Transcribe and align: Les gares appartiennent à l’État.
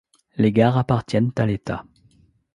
Les 0.37 0.51
gares 0.51 0.79
appartiennent 0.79 1.31
à 1.35 1.45
l’État. 1.45 1.85